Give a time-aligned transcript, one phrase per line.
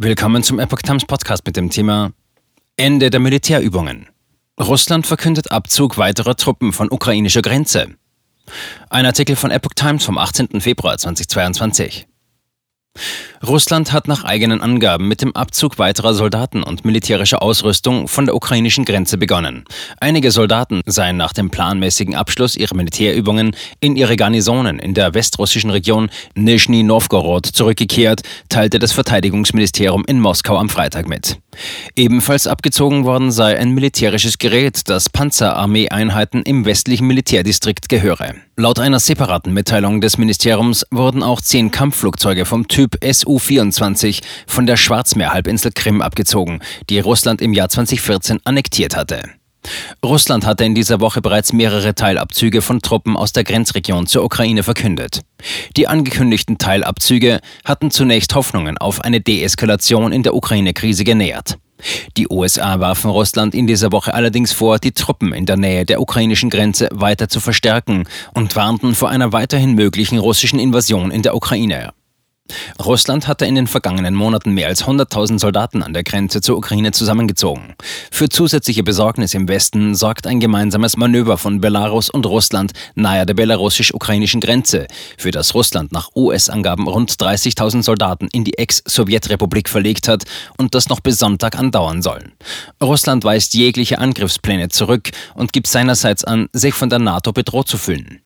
[0.00, 2.12] Willkommen zum Epoch Times Podcast mit dem Thema
[2.76, 4.06] Ende der Militärübungen.
[4.60, 7.96] Russland verkündet Abzug weiterer Truppen von ukrainischer Grenze.
[8.90, 10.60] Ein Artikel von Epoch Times vom 18.
[10.60, 12.06] Februar 2022.
[13.46, 18.34] Russland hat nach eigenen Angaben mit dem Abzug weiterer Soldaten und militärischer Ausrüstung von der
[18.34, 19.64] ukrainischen Grenze begonnen.
[20.00, 25.70] Einige Soldaten seien nach dem planmäßigen Abschluss ihrer Militärübungen in ihre Garnisonen in der westrussischen
[25.70, 31.38] Region Nizhny Novgorod zurückgekehrt, teilte das Verteidigungsministerium in Moskau am Freitag mit.
[31.96, 38.34] Ebenfalls abgezogen worden sei ein militärisches Gerät, das Panzerarmee-Einheiten im westlichen Militärdistrikt gehöre.
[38.56, 42.96] Laut einer separaten Mitteilung des Ministeriums wurden auch zehn Kampfflugzeuge vom Typ
[43.28, 49.22] Su-24 von der Schwarzmeerhalbinsel Krim abgezogen, die Russland im Jahr 2014 annektiert hatte.
[50.04, 54.62] Russland hatte in dieser Woche bereits mehrere Teilabzüge von Truppen aus der Grenzregion zur Ukraine
[54.62, 55.20] verkündet.
[55.76, 61.58] Die angekündigten Teilabzüge hatten zunächst Hoffnungen auf eine Deeskalation in der Ukraine-Krise genährt.
[62.16, 66.00] Die USA warfen Russland in dieser Woche allerdings vor, die Truppen in der Nähe der
[66.00, 71.36] ukrainischen Grenze weiter zu verstärken und warnten vor einer weiterhin möglichen russischen Invasion in der
[71.36, 71.92] Ukraine.
[72.84, 76.92] Russland hatte in den vergangenen Monaten mehr als 100.000 Soldaten an der Grenze zur Ukraine
[76.92, 77.74] zusammengezogen.
[78.10, 83.34] Für zusätzliche Besorgnis im Westen sorgt ein gemeinsames Manöver von Belarus und Russland nahe der
[83.34, 90.24] belarussisch-ukrainischen Grenze, für das Russland nach US-Angaben rund 30.000 Soldaten in die Ex-Sowjetrepublik verlegt hat
[90.56, 92.32] und das noch bis Sonntag andauern soll.
[92.82, 97.76] Russland weist jegliche Angriffspläne zurück und gibt seinerseits an, sich von der NATO bedroht zu
[97.76, 98.16] fühlen.